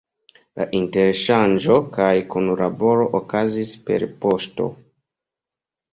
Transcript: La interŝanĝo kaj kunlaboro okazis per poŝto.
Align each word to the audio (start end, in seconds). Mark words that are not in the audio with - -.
La 0.59 0.65
interŝanĝo 0.77 1.77
kaj 1.99 2.09
kunlaboro 2.35 3.07
okazis 3.21 3.77
per 3.91 4.07
poŝto. 4.25 4.71